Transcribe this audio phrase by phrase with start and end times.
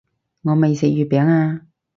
[0.03, 0.03] 我未
[0.73, 1.67] 食月餅啊